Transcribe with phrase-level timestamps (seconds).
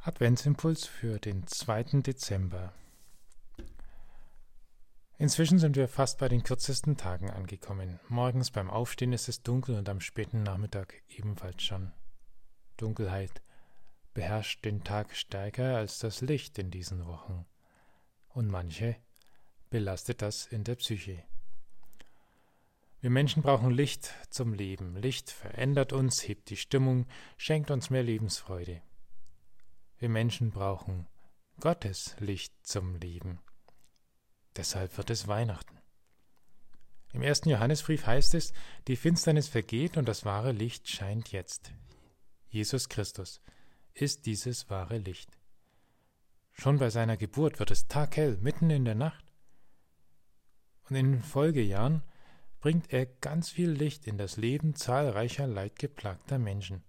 [0.00, 2.02] Adventsimpuls für den 2.
[2.02, 2.72] Dezember.
[5.18, 7.98] Inzwischen sind wir fast bei den kürzesten Tagen angekommen.
[8.08, 11.90] Morgens beim Aufstehen ist es dunkel und am späten Nachmittag ebenfalls schon.
[12.76, 13.42] Dunkelheit
[14.14, 17.44] beherrscht den Tag stärker als das Licht in diesen Wochen.
[18.28, 18.96] Und manche
[19.68, 21.24] belastet das in der Psyche.
[23.00, 24.94] Wir Menschen brauchen Licht zum Leben.
[24.96, 27.06] Licht verändert uns, hebt die Stimmung,
[27.36, 28.80] schenkt uns mehr Lebensfreude.
[29.98, 31.08] Wir Menschen brauchen
[31.58, 33.40] Gottes Licht zum Leben.
[34.56, 35.76] Deshalb wird es Weihnachten.
[37.12, 38.52] Im ersten Johannesbrief heißt es,
[38.86, 41.72] die Finsternis vergeht und das wahre Licht scheint jetzt.
[42.48, 43.40] Jesus Christus
[43.92, 45.36] ist dieses wahre Licht.
[46.52, 49.24] Schon bei seiner Geburt wird es taghell, mitten in der Nacht.
[50.88, 52.04] Und in den Folgejahren
[52.60, 56.84] bringt er ganz viel Licht in das Leben zahlreicher leidgeplagter Menschen.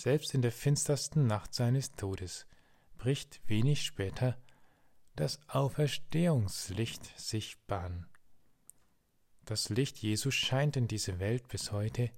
[0.00, 2.46] Selbst in der finstersten Nacht seines Todes
[2.96, 4.38] bricht wenig später
[5.14, 8.06] das Auferstehungslicht sich Bahn.
[9.44, 12.10] Das Licht Jesus scheint in diese Welt bis heute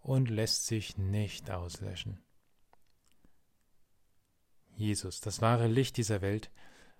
[0.00, 2.24] und lässt sich nicht auslöschen.
[4.74, 6.50] Jesus, das wahre Licht dieser Welt,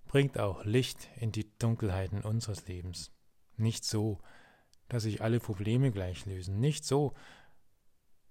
[0.04, 3.12] bringt auch Licht in die Dunkelheiten unseres Lebens.
[3.56, 4.20] Nicht so,
[4.90, 7.14] dass sich alle Probleme gleich lösen, nicht so,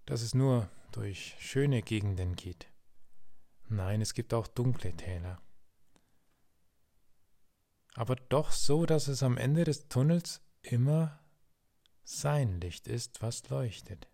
[0.05, 2.67] dass es nur durch schöne Gegenden geht.
[3.69, 5.41] Nein, es gibt auch dunkle Täler.
[7.93, 11.19] Aber doch so, dass es am Ende des Tunnels immer
[12.03, 14.07] sein Licht ist, was leuchtet.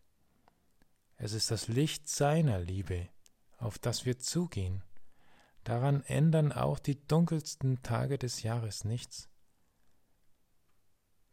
[1.15, 3.09] Es ist das Licht seiner Liebe,
[3.57, 4.83] auf das wir zugehen.
[5.63, 9.29] Daran ändern auch die dunkelsten Tage des Jahres nichts.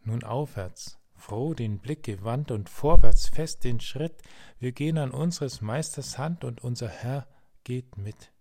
[0.00, 4.22] Nun aufwärts, froh den Blick gewandt und vorwärts fest den Schritt,
[4.58, 7.26] wir gehen an unseres Meisters Hand und unser Herr
[7.64, 8.32] geht mit.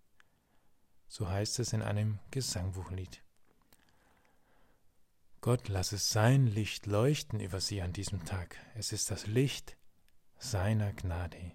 [1.07, 3.23] So heißt es in einem Gesangbuchlied.
[5.41, 8.57] Gott lasse sein Licht leuchten über sie an diesem Tag.
[8.75, 9.77] Es ist das Licht
[10.37, 11.51] seiner Gnade.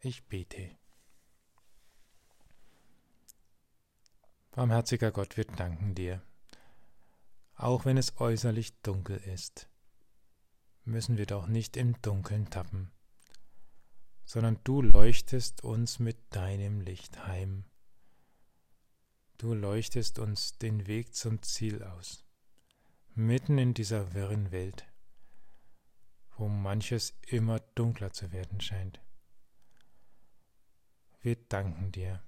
[0.00, 0.76] Ich bete.
[4.52, 6.22] Barmherziger Gott, wir danken dir
[7.56, 9.68] auch wenn es äußerlich dunkel ist,
[10.84, 12.92] müssen wir doch nicht im Dunkeln tappen,
[14.24, 17.64] sondern du leuchtest uns mit deinem Licht heim.
[19.38, 22.24] Du leuchtest uns den Weg zum Ziel aus,
[23.14, 24.86] mitten in dieser wirren Welt,
[26.36, 29.00] wo manches immer dunkler zu werden scheint.
[31.20, 32.22] Wir danken dir,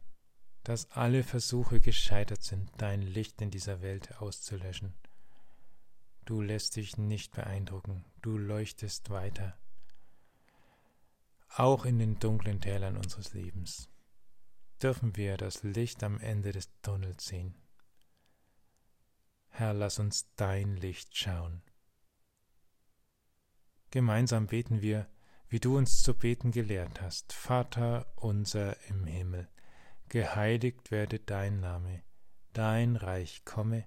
[0.65, 4.95] dass alle Versuche gescheitert sind, dein Licht in dieser Welt auszulöschen.
[6.29, 9.59] Du lässt dich nicht beeindrucken, du leuchtest weiter,
[11.57, 13.89] auch in den dunklen Tälern unseres Lebens
[14.83, 17.55] dürfen wir das Licht am Ende des Tunnels sehen.
[19.49, 21.63] Herr, lass uns dein Licht schauen.
[23.91, 25.09] Gemeinsam beten wir,
[25.49, 27.33] wie du uns zu beten gelehrt hast.
[27.33, 29.49] Vater unser im Himmel,
[30.09, 32.03] geheiligt werde dein Name,
[32.53, 33.87] dein Reich komme,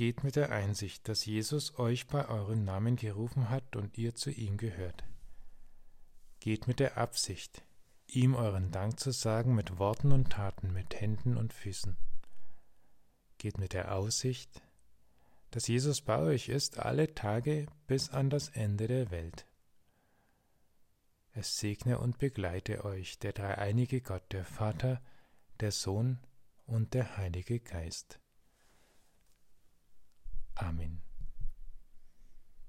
[0.00, 4.30] Geht mit der Einsicht, dass Jesus euch bei eurem Namen gerufen hat und ihr zu
[4.30, 5.04] ihm gehört.
[6.38, 7.62] Geht mit der Absicht,
[8.06, 11.98] ihm euren Dank zu sagen mit Worten und Taten, mit Händen und Füßen.
[13.36, 14.62] Geht mit der Aussicht,
[15.50, 19.44] dass Jesus bei euch ist alle Tage bis an das Ende der Welt.
[21.32, 25.02] Es segne und begleite euch der dreieinige Gott, der Vater,
[25.60, 26.18] der Sohn
[26.64, 28.19] und der Heilige Geist.
[30.62, 30.98] Amen.